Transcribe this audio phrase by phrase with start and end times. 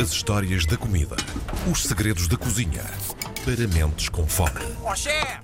[0.00, 1.16] As histórias da comida.
[1.70, 2.82] Os segredos da cozinha.
[3.44, 4.60] Para mentes com fome.
[4.82, 5.38] Ó chefe!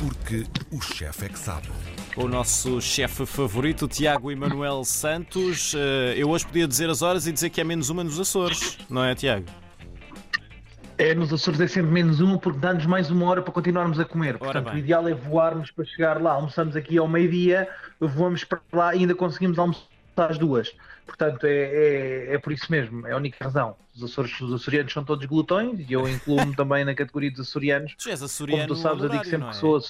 [0.00, 1.68] Porque o chefe é que sabe.
[2.16, 5.74] O nosso chefe favorito, Tiago Emanuel Santos.
[5.76, 8.78] Eh, Eu hoje podia dizer as horas e dizer que é menos uma nos Açores,
[8.88, 9.46] não é, Tiago?
[10.96, 14.04] É, nos Açores é sempre menos uma porque dá-nos mais uma hora para continuarmos a
[14.04, 14.38] comer.
[14.38, 16.32] Portanto, o ideal é voarmos para chegar lá.
[16.32, 17.68] Almoçamos aqui ao meio-dia,
[18.00, 19.82] voamos para lá e ainda conseguimos almoçar
[20.16, 20.74] às duas.
[21.06, 23.76] Portanto, é, é, é por isso mesmo, é a única razão.
[23.94, 27.94] Os, Açores, os açorianos são todos glutões e eu incluo-me também na categoria dos açorianos.
[27.96, 29.60] Tu és Como açoriano tu sabes, eu digo sempre não que é?
[29.60, 29.80] sou.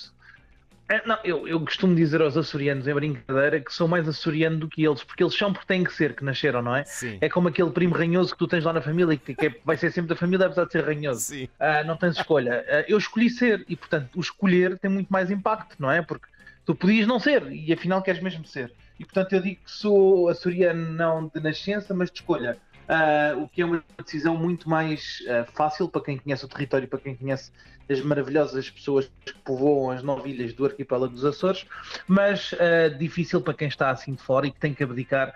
[0.89, 4.69] É, não, eu, eu costumo dizer aos açorianos em brincadeira que sou mais açoriano do
[4.69, 6.85] que eles, porque eles são porque têm que ser, que nasceram, não é?
[6.85, 7.17] Sim.
[7.21, 9.77] É como aquele primo ranhoso que tu tens lá na família, que, que é- vai
[9.77, 11.21] ser sempre da família, apesar de ser ranhoso.
[11.21, 11.49] Sim.
[11.61, 12.65] Ah, não tens escolha.
[12.69, 16.03] Ah, eu escolhi ser e, portanto, o escolher tem muito mais impacto, não é?
[16.03, 16.27] Porque
[16.67, 18.73] tu podias não ser e afinal queres mesmo ser.
[19.01, 22.61] E, portanto, eu digo que sou açoriano não de nascença, mas de escolha.
[22.93, 26.89] Ah, o que é uma decisão muito mais ah, fácil para quem conhece o território,
[26.89, 27.53] para quem conhece
[27.89, 31.67] as maravilhosas pessoas que povoam as nove ilhas do arquipélago dos Açores,
[32.09, 35.33] mas ah, difícil para quem está assim de fora e que tem que abdicar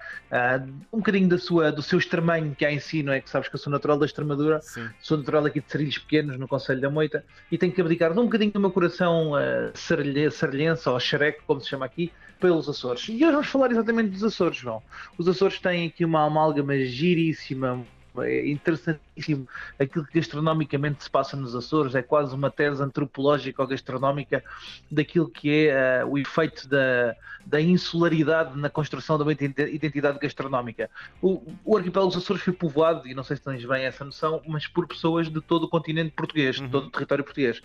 [0.93, 3.21] um bocadinho da sua, do seu extremanho que há em si, não é?
[3.21, 4.89] Que sabes que eu sou natural da Extremadura, Sim.
[5.01, 8.19] sou natural aqui de Sarilhos Pequenos, no Conselho da Moita, e tenho que abdicar de
[8.19, 12.13] um bocadinho do meu coração uh, ou xereco, como se chama aqui,
[12.45, 13.09] pelos Açores.
[13.09, 14.83] E hoje vamos falar exatamente dos Açores, João.
[15.17, 17.87] Os Açores têm aqui uma amálgama giríssima, maximum
[18.19, 19.49] é interessantíssimo
[19.79, 24.43] aquilo que gastronomicamente se passa nos Açores, é quase uma tese antropológica ou gastronómica
[24.91, 30.19] daquilo que é uh, o efeito da, da insularidade na construção de uma identi- identidade
[30.19, 30.91] gastronómica.
[31.21, 34.43] O, o arquipélago dos Açores foi povoado, e não sei se tens bem essa noção,
[34.47, 36.67] mas por pessoas de todo o continente português, Uhum.
[36.67, 37.61] de todo o território português.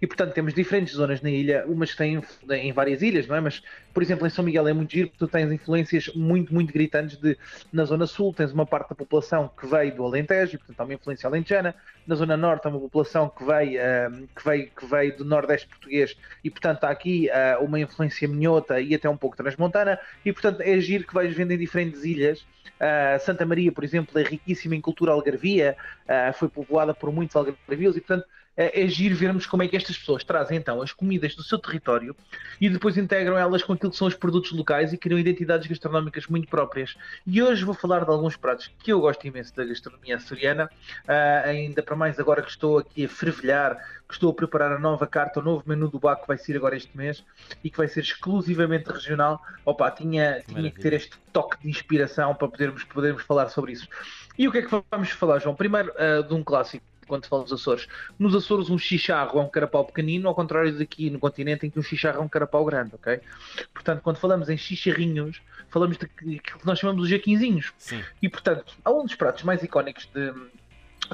[0.00, 3.40] E portanto temos diferentes zonas na ilha, umas que têm em várias ilhas, não é?
[3.40, 7.16] Mas, por exemplo, em São Miguel é muito giro, tu tens influências muito, muito gritantes
[7.16, 7.36] de
[7.72, 10.94] na zona sul tens uma parte da população que veio do Alentejo, portanto há uma
[10.94, 11.74] influência alentejana,
[12.06, 15.68] na zona norte há uma população que veio, ah, que veio, que veio do nordeste
[15.68, 20.32] português e portanto há aqui ah, uma influência minhota e até um pouco transmontana e
[20.32, 22.46] portanto é giro que vais vendo em diferentes ilhas.
[22.80, 27.34] Ah, Santa Maria, por exemplo, é riquíssima em cultura algarvia, ah, foi povoada por muitos
[27.36, 28.26] algarvios e portanto
[28.58, 31.58] é, é giro vermos como é que estas pessoas trazem então as comidas do seu
[31.58, 32.14] território
[32.60, 36.26] e depois integram elas com aquilo que são os produtos locais e criam identidades gastronómicas
[36.26, 36.96] muito próprias.
[37.24, 40.68] E hoje vou falar de alguns pratos que eu gosto imenso da gastronomia açoriana,
[41.06, 43.76] ah, ainda para mais agora que estou aqui a fervilhar,
[44.08, 46.56] que estou a preparar a nova carta, o novo menu do Baco que vai sair
[46.56, 47.22] agora este mês
[47.62, 49.40] e que vai ser exclusivamente regional.
[49.64, 53.86] Opa, tinha, tinha que ter este toque de inspiração para podermos, podermos falar sobre isso.
[54.36, 55.54] E o que é que vamos falar, João?
[55.54, 56.84] Primeiro, ah, de um clássico.
[57.08, 57.88] Quando se fala dos Açores,
[58.18, 61.78] nos Açores um chicharro é um carapau pequenino, ao contrário daqui no continente em que
[61.78, 63.20] um chicharro é um carapau grande, ok?
[63.74, 67.72] Portanto, quando falamos em chicharrinhos, falamos de que nós chamamos de jaquinzinhos.
[67.78, 68.04] Sim.
[68.22, 70.32] E portanto, há um dos pratos mais icónicos de-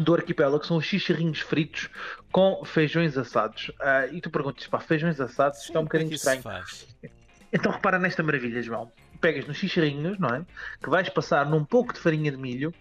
[0.00, 1.88] do arquipélago que são os chicharrinhos fritos
[2.32, 3.70] com feijões assados.
[3.80, 5.60] Ah, e tu perguntas, pá, feijões assados?
[5.62, 6.42] Isto é um é bocadinho se estranho.
[7.52, 8.90] Então repara nesta maravilha, João.
[9.24, 10.44] Pegas nos chicharrinhos, não é?
[10.82, 12.74] Que vais passar num pouco de farinha de milho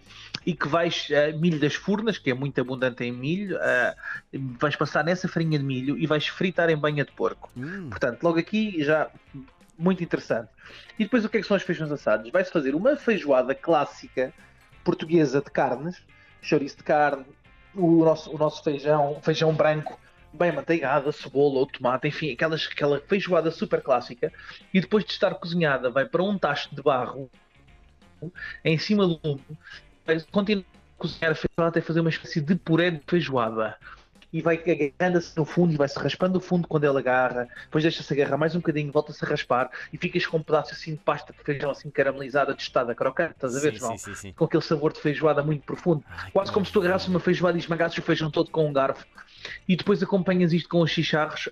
[0.44, 3.94] e que vais, ah, milho das furnas, que é muito abundante em milho, ah,
[4.60, 7.50] vais passar nessa farinha de milho e vais fritar em banha de porco.
[7.56, 9.08] Hum, Portanto, logo aqui já
[9.78, 10.50] muito interessante.
[10.98, 12.30] E depois o que é que são os feijões assados?
[12.30, 14.30] Vai-se fazer uma feijoada clássica
[14.84, 15.96] portuguesa de carnes,
[16.42, 17.24] chouriço de carne,
[17.74, 19.98] o nosso, o nosso feijão, feijão branco,
[20.34, 24.32] bem manteigado, a cebola ou tomate, enfim, aquelas, aquela feijoada super clássica.
[24.72, 27.30] E depois de estar cozinhada, vai para um tacho de barro
[28.64, 29.42] em cima do lume,
[30.06, 33.76] vai continuar a cozinhar a feijoada até fazer uma espécie de puré de feijoada.
[34.32, 38.12] E vai agarrando-se no fundo e vai-se raspando o fundo quando ele agarra, depois deixa-se
[38.12, 41.32] agarrar mais um bocadinho, volta-se a raspar e ficas com um pedaço assim de pasta
[41.32, 43.96] de feijão assim caramelizada, tostada, crocante, estás a ver, sim, João?
[43.96, 44.32] sim, sim.
[44.32, 46.02] Com aquele sabor de feijoada muito profundo.
[46.08, 48.72] Ai, Quase como se tu agarrasses uma feijoada e esmagasses o feijão todo com um
[48.72, 49.06] garfo.
[49.68, 51.48] E depois acompanhas isto com os chicharros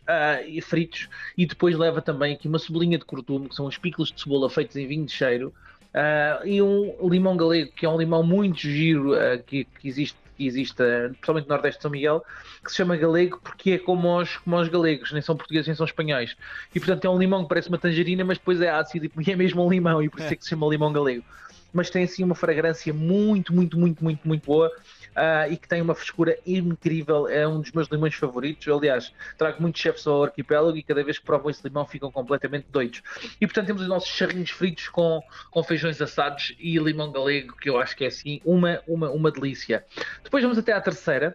[0.47, 1.09] e fritos.
[1.37, 4.49] E depois leva também aqui uma cebolinha de cortume, que são os picos de cebola
[4.51, 5.53] feitos em vinho de cheiro.
[5.95, 10.17] ah, e um limão galego, que é um limão muito giro ah, que, que existe,
[10.37, 10.75] que existe
[11.11, 12.25] principalmente no Nordeste de São Miguel,
[12.65, 15.77] que se chama galego porque é como os, como os galegos, nem são portugueses nem
[15.77, 16.37] são espanhóis.
[16.75, 19.37] E portanto é um limão que parece uma tangerina, mas depois é ácido e é
[19.37, 21.25] mesmo um limão, e por isso é que se chama limão galego.
[21.73, 24.71] Mas tem assim uma fragrância muito, muito, muito, muito, muito boa.
[25.15, 28.67] Ah, e que tem uma frescura incrível, é um dos meus limões favoritos.
[28.67, 32.11] Eu, aliás, trago muitos chefes ao arquipélago e cada vez que provam esse limão ficam
[32.11, 33.03] completamente doidos.
[33.41, 37.69] E portanto temos os nossos charrinhos fritos com, com feijões assados e limão galego, que
[37.69, 39.85] eu acho que é assim uma, uma, uma delícia.
[40.23, 41.35] Depois vamos até à terceira.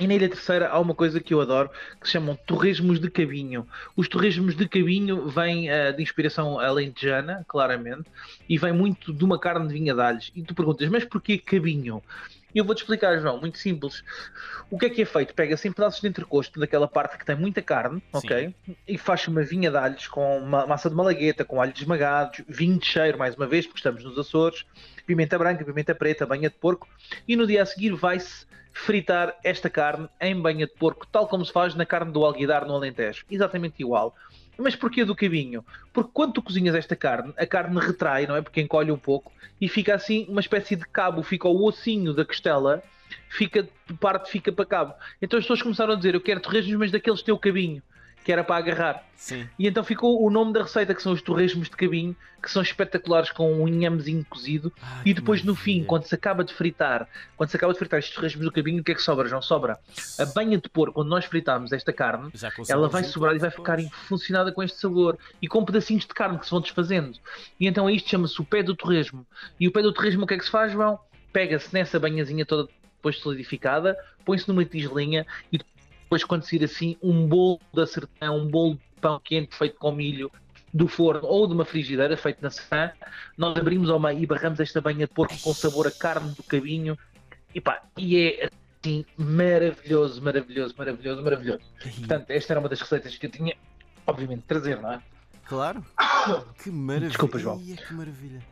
[0.00, 1.70] E na Ilha Terceira há uma coisa que eu adoro,
[2.00, 3.66] que se chamam torresmos de cabinho.
[3.96, 8.08] Os torresmos de cabinho vêm ah, de inspiração alentejana, claramente,
[8.48, 10.30] e vem muito de uma carne de vinha de alhos.
[10.36, 12.00] E tu perguntas, mas porquê cabinho?
[12.54, 14.02] E eu vou-te explicar, João, muito simples.
[14.70, 15.34] O que é que é feito?
[15.34, 18.18] Pega-se em pedaços de entrecosto daquela parte que tem muita carne, Sim.
[18.18, 18.54] ok?
[18.86, 22.78] E faz uma vinha de alhos com ma- massa de malagueta, com alhos esmagados, vinho
[22.78, 24.64] de cheiro, mais uma vez, porque estamos nos Açores,
[25.06, 26.88] pimenta branca, pimenta preta, banha de porco,
[27.26, 31.44] e no dia a seguir vai-se fritar esta carne em banha de porco, tal como
[31.44, 33.24] se faz na carne do alguidar no Alentejo.
[33.30, 34.14] Exatamente igual.
[34.58, 35.64] Mas porquê do cabinho?
[35.92, 38.42] Porque quando tu cozinhas esta carne, a carne retrai, não é?
[38.42, 42.24] Porque encolhe um pouco e fica assim uma espécie de cabo, fica o ossinho da
[42.24, 42.82] costela,
[43.28, 44.94] fica de parte fica para cabo.
[45.22, 47.82] Então as pessoas começaram a dizer: Eu quero torresmos, mas daqueles teu cabinho,
[48.24, 49.04] que era para agarrar.
[49.16, 49.48] Sim.
[49.58, 52.62] E então ficou o nome da receita, que são os torresmos de cabinho, que são
[52.62, 54.72] espetaculares com um inhamezinho cozido.
[54.80, 57.98] Ai, E depois no fim, quando se acaba de fritar, quando se acaba de fritar
[57.98, 59.42] estes torresmos do cabinho, o que é que sobra, João?
[59.42, 59.78] Sobra
[60.18, 62.30] a banha de porco, onde nós fritámos esta carne,
[62.68, 64.02] ela vai sobrar e vai ficar depois.
[64.02, 67.18] infuncionada com este sabor e com pedacinhos de carne que se vão desfazendo.
[67.58, 69.26] E então isto chama-se o pé do torresmo.
[69.58, 70.98] E o pé do torresmo, o que é que se faz, João?
[71.32, 72.68] Pega-se nessa banhazinha toda
[72.98, 75.58] depois solidificada, põe-se numa tigelinha e
[76.08, 79.92] depois, quando sair assim, um bolo da sertã, um bolo de pão quente feito com
[79.92, 80.32] milho
[80.72, 82.90] do forno ou de uma frigideira feito na sertã,
[83.36, 86.42] nós abrimos ao meio e barramos esta banha de porco com sabor a carne do
[86.42, 86.96] cabinho
[87.54, 88.48] e pá, e é
[88.82, 91.60] assim maravilhoso, maravilhoso, maravilhoso, maravilhoso.
[91.98, 93.54] Portanto, esta era uma das receitas que eu tinha,
[94.06, 95.02] obviamente, de trazer, não é?
[95.44, 95.84] Claro.
[96.62, 97.10] Que maravilha.
[97.10, 97.62] Desculpa, João.
[97.68, 98.42] Ai, que maravilha.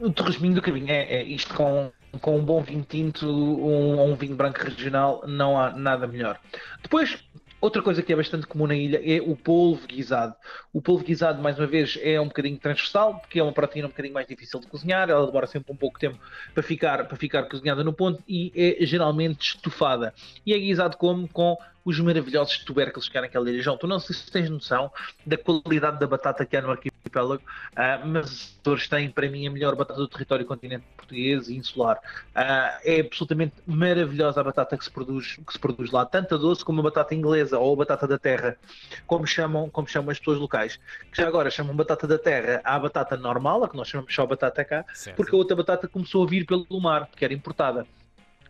[0.00, 4.08] O torresminho do cabinho é, é isto com, com um bom vinho tinto um, ou
[4.08, 6.38] um vinho branco regional, não há nada melhor.
[6.82, 7.18] Depois,
[7.60, 10.34] outra coisa que é bastante comum na ilha é o polvo guisado.
[10.72, 13.90] O polvo guisado, mais uma vez, é um bocadinho transversal, porque é uma proteína um
[13.90, 16.18] bocadinho mais difícil de cozinhar, ela demora sempre um pouco de tempo
[16.54, 20.14] para ficar, para ficar cozinhada no ponto e é geralmente estufada.
[20.44, 21.28] E é guisado como?
[21.28, 23.62] Com os maravilhosos tubérculos que há naquela ilha.
[23.62, 24.90] João, tu não sei se tens noção
[25.24, 27.40] da qualidade da batata que há no arquipélago,
[27.76, 31.54] ah, mas os Açores têm, para mim, a melhor batata do território continente português e
[31.54, 32.00] insular.
[32.34, 36.38] Ah, é absolutamente maravilhosa a batata que se, produz, que se produz lá, tanto a
[36.38, 38.56] doce como a batata inglesa ou a batata da terra,
[39.06, 40.80] como chamam, como chamam as pessoas locais.
[41.12, 44.26] Que já agora chamam batata da terra à batata normal, a que nós chamamos só
[44.26, 45.16] batata cá, Certo.
[45.16, 47.86] porque a outra batata começou a vir pelo mar, que era importada.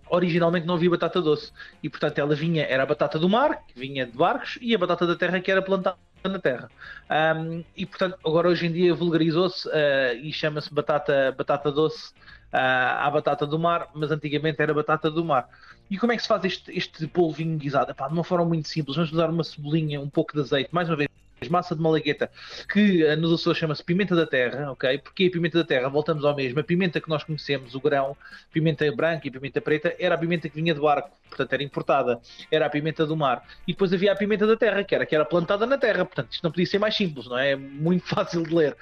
[0.08, 3.78] Originalmente não havia batata doce e, portanto, ela vinha, era a batata do mar, que
[3.78, 6.70] vinha de barcos, e a batata da terra, que era plantada na terra.
[7.08, 12.12] Ahm, e, portanto, agora hoje em dia vulgarizou-se ah, e chama-se batata, batata doce
[12.52, 15.48] ah, à batata do mar, mas antigamente era batata do mar.
[15.90, 17.90] E como é que se faz este, este polvinho guisado?
[17.90, 18.96] Epá, de uma forma muito simples.
[18.96, 21.08] Vamos usar uma cebolinha, um pouco de azeite, mais uma vez,
[21.50, 22.30] massa de malagueta,
[22.72, 24.98] que ah, nos Açores chama-se pimenta da terra, ok?
[24.98, 28.16] Porque a pimenta da terra, voltamos ao mesmo, a pimenta que nós conhecemos, o grão,
[28.52, 32.20] pimenta branca e pimenta preta, era a pimenta que vinha de barco, portanto era importada,
[32.50, 33.42] era a pimenta do mar.
[33.66, 36.32] E depois havia a pimenta da terra, que era que era plantada na terra, portanto
[36.32, 37.52] isto não podia ser mais simples, não é?
[37.52, 38.76] É muito fácil de ler.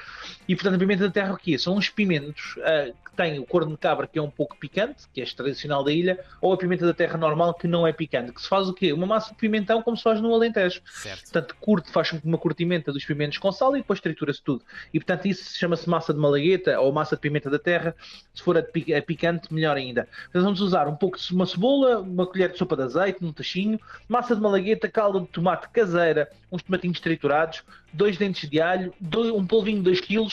[0.48, 1.58] E portanto a pimenta da terra o que é?
[1.58, 5.04] São uns pimentos ah, que têm o corno de cabra que é um pouco picante,
[5.12, 8.32] que é tradicional da ilha, ou a pimenta da terra normal que não é picante,
[8.32, 8.92] que se faz o quê?
[8.92, 10.80] Uma massa de pimentão como se faz no Alentejo.
[10.84, 11.22] Certo.
[11.22, 14.62] Portanto, curte, faz uma curtimenta dos pimentos com sal e depois tritura-se tudo.
[14.92, 17.96] E portanto, isso chama-se massa de malagueta ou massa de pimenta da terra.
[18.34, 18.62] Se for a,
[19.02, 20.06] picante, melhor ainda.
[20.24, 23.32] Portanto, vamos usar um pouco de uma cebola, uma colher de sopa de azeite, um
[23.32, 27.62] tachinho, massa de malagueta, calda de tomate caseira, uns tomatinhos triturados,
[27.94, 30.28] dois dentes de alho, dois- um polvinho de 2 kg,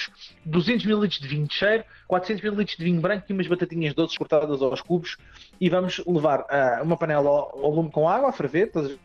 [0.46, 4.18] 200 ml de vinho de cheiro, 400 ml de vinho branco e umas batatinhas doces
[4.18, 5.16] cortadas aos cubos.
[5.62, 8.98] E vamos levar ah, uma panela ao, ao lume com água a ferver, todas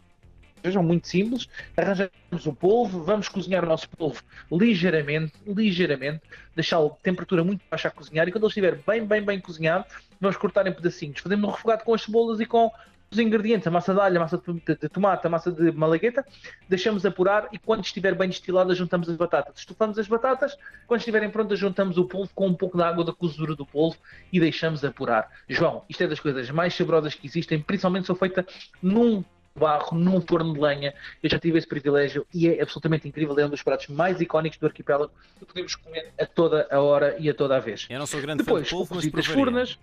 [0.67, 1.49] Vejam, muito simples.
[1.77, 4.21] Arranjamos o polvo, vamos cozinhar o nosso polvo
[4.51, 6.23] ligeiramente, ligeiramente,
[6.57, 9.85] deixá-lo de temperatura muito baixa a cozinhar e quando ele estiver bem, bem, bem cozinhado,
[10.21, 11.21] vamos cortar em pedacinhos.
[11.21, 12.69] Fazemos um refogado com as cebolas e com
[13.09, 16.27] os ingredientes, a massa de alho, a massa de, de tomate, a massa de malagueta,
[16.69, 19.61] deixamos apurar e quando estiver bem destilada juntamos as batatas.
[19.61, 20.59] Estufamos as batatas,
[20.89, 23.97] quando estiverem prontas juntamos o polvo com um pouco da água da cozedura do polvo
[24.33, 25.31] e deixamos apurar.
[25.49, 28.45] João, isto é das coisas mais saborosas que existem, principalmente se for feita
[28.83, 29.23] num
[29.59, 30.95] barro, num forno de lenha.
[31.23, 33.39] Eu já tive esse privilégio e é absolutamente incrível.
[33.39, 37.17] É um dos pratos mais icónicos do arquipélago que podemos comer a toda a hora
[37.19, 37.87] e a toda a vez.
[37.89, 39.35] Eu não sou grande Depois, fã de polvo, mas provaria.
[39.35, 39.79] furnas.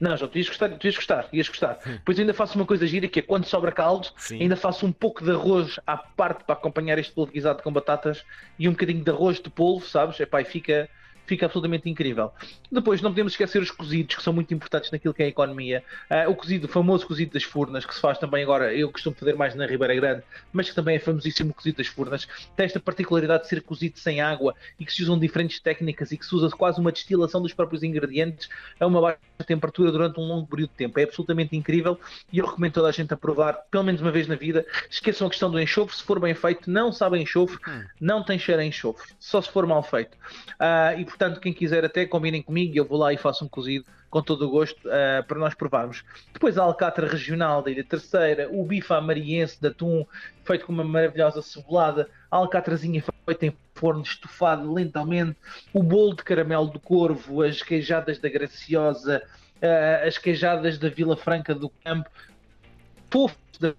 [0.00, 1.78] Não, João, tu ias gostar, tu ias gostar, ias gostar.
[1.84, 4.40] Depois ainda faço uma coisa gira que é quando sobra caldo, Sim.
[4.40, 8.24] ainda faço um pouco de arroz à parte para acompanhar este polvo guisado com batatas
[8.58, 10.18] e um bocadinho de arroz de polvo, sabes?
[10.18, 10.88] Epá, e fica,
[11.30, 12.32] fica absolutamente incrível.
[12.72, 15.84] Depois não podemos esquecer os cozidos, que são muito importantes naquilo que é a economia.
[16.10, 19.14] Ah, o cozido, o famoso cozido das furnas, que se faz também agora, eu costumo
[19.14, 22.26] fazer mais na Ribeira Grande, mas que também é famosíssimo cozido das furnas.
[22.56, 26.16] Tem esta particularidade de ser cozido sem água e que se usam diferentes técnicas e
[26.16, 28.48] que se usa quase uma destilação dos próprios ingredientes
[28.80, 30.98] a uma baixa temperatura durante um longo período de tempo.
[30.98, 31.98] É absolutamente incrível
[32.32, 34.66] e eu recomendo toda a gente a provar, pelo menos uma vez na vida.
[34.90, 37.84] Esqueçam a questão do enxofre, se for bem feito, não sabe a enxofre, Hum.
[38.00, 40.16] não tem cheiro a enxofre, só se for mal feito.
[40.58, 43.84] Ah, e portanto, quem quiser até combinem comigo, eu vou lá e faço um cozido
[44.08, 46.02] com todo o gosto uh, para nós provarmos.
[46.32, 50.06] Depois a alcatra regional da Ilha Terceira, o bife amariense de atum,
[50.44, 55.36] feito com uma maravilhosa cebolada, a alcatrazinha feita em forno estufado lentamente,
[55.74, 59.22] o bolo de caramelo do corvo, as queijadas da Graciosa,
[59.56, 62.08] uh, as queijadas da Vila Franca do Campo,
[63.10, 63.74] fofos da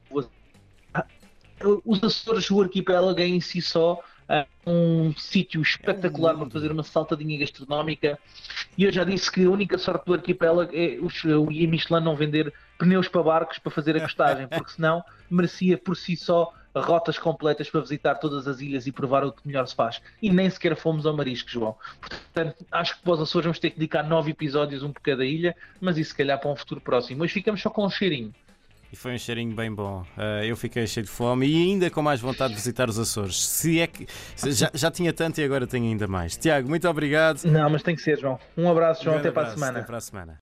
[1.85, 3.99] os Açores, o arquipélago é em si só
[4.65, 8.17] um sítio espetacular para fazer uma saltadinha gastronómica.
[8.77, 10.97] E eu já disse que a única sorte do arquipélago é
[11.35, 15.77] o Guia Michelin não vender pneus para barcos para fazer a costagem, porque senão merecia
[15.77, 19.67] por si só rotas completas para visitar todas as ilhas e provar o que melhor
[19.67, 20.01] se faz.
[20.21, 21.75] E nem sequer fomos ao marisco, João.
[21.99, 25.25] Portanto, acho que para os Açores vamos ter que dedicar nove episódios, um por cada
[25.25, 27.19] ilha, mas isso se calhar para um futuro próximo.
[27.19, 28.33] Mas ficamos só com um cheirinho.
[28.91, 30.01] E foi um cheirinho bem bom.
[30.17, 33.41] Uh, eu fiquei cheio de fome e ainda com mais vontade de visitar os Açores.
[33.41, 34.05] Se é que
[34.35, 36.35] já, já tinha tanto e agora tenho ainda mais.
[36.35, 37.43] Tiago, muito obrigado.
[37.45, 38.37] Não, mas tem que ser, João.
[38.57, 39.15] Um abraço, João.
[39.15, 39.79] Um até abraço, para a semana.
[39.79, 40.39] Até para a semana.